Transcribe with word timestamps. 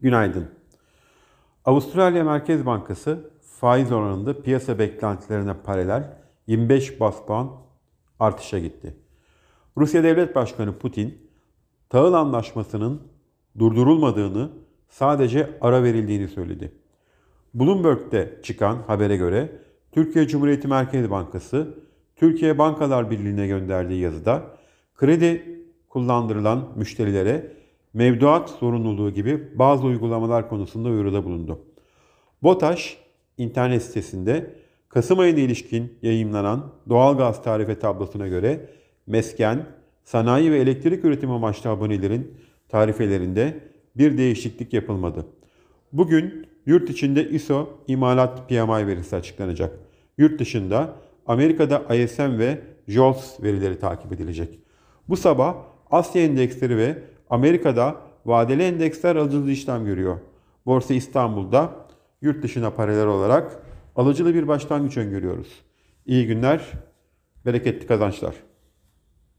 Günaydın. 0.00 0.48
Avustralya 1.64 2.24
Merkez 2.24 2.66
Bankası 2.66 3.30
faiz 3.40 3.92
oranında 3.92 4.42
piyasa 4.42 4.78
beklentilerine 4.78 5.54
paralel 5.54 6.16
25 6.46 7.00
bas 7.00 7.26
puan 7.26 7.50
artışa 8.18 8.58
gitti. 8.58 8.96
Rusya 9.76 10.04
Devlet 10.04 10.34
Başkanı 10.34 10.78
Putin, 10.78 11.30
tahıl 11.88 12.12
anlaşmasının 12.12 13.02
durdurulmadığını, 13.58 14.50
sadece 14.88 15.58
ara 15.60 15.82
verildiğini 15.82 16.28
söyledi. 16.28 16.72
Bloomberg'de 17.54 18.40
çıkan 18.42 18.76
habere 18.86 19.16
göre 19.16 19.52
Türkiye 19.92 20.28
Cumhuriyeti 20.28 20.68
Merkez 20.68 21.10
Bankası, 21.10 21.78
Türkiye 22.16 22.58
Bankalar 22.58 23.10
Birliği'ne 23.10 23.46
gönderdiği 23.46 24.00
yazıda 24.00 24.42
kredi 24.94 25.60
kullandırılan 25.88 26.68
müşterilere 26.76 27.59
mevduat 27.94 28.50
zorunluluğu 28.50 29.10
gibi 29.10 29.58
bazı 29.58 29.86
uygulamalar 29.86 30.48
konusunda 30.48 30.88
uyarıda 30.88 31.24
bulundu. 31.24 31.58
BOTAŞ 32.42 32.98
internet 33.38 33.82
sitesinde 33.82 34.60
Kasım 34.88 35.18
ayına 35.18 35.38
ilişkin 35.40 35.98
yayınlanan 36.02 36.72
doğalgaz 36.88 37.42
tarife 37.42 37.78
tablosuna 37.78 38.28
göre 38.28 38.68
mesken, 39.06 39.66
sanayi 40.04 40.52
ve 40.52 40.58
elektrik 40.58 41.04
üretimi 41.04 41.32
amaçlı 41.32 41.70
abonelerin 41.70 42.34
tarifelerinde 42.68 43.60
bir 43.96 44.18
değişiklik 44.18 44.72
yapılmadı. 44.72 45.26
Bugün 45.92 46.46
yurt 46.66 46.90
içinde 46.90 47.30
ISO 47.30 47.68
imalat 47.86 48.48
PMI 48.48 48.86
verisi 48.86 49.16
açıklanacak. 49.16 49.78
Yurt 50.18 50.40
dışında 50.40 50.94
Amerika'da 51.26 51.94
ISM 51.94 52.38
ve 52.38 52.60
JOLTS 52.88 53.42
verileri 53.42 53.78
takip 53.78 54.12
edilecek. 54.12 54.58
Bu 55.08 55.16
sabah 55.16 55.56
Asya 55.90 56.22
endeksleri 56.22 56.76
ve 56.76 57.02
Amerika'da 57.30 57.96
vadeli 58.26 58.62
endeksler 58.62 59.16
alıcılı 59.16 59.50
işlem 59.50 59.84
görüyor. 59.84 60.18
Borsa 60.66 60.94
İstanbul'da 60.94 61.72
yurt 62.22 62.42
dışına 62.42 62.70
paralel 62.70 63.06
olarak 63.06 63.62
alıcılı 63.96 64.34
bir 64.34 64.48
başlangıç 64.48 64.96
öngörüyoruz. 64.96 65.48
İyi 66.06 66.26
günler, 66.26 66.72
bereketli 67.46 67.86
kazançlar. 67.86 68.34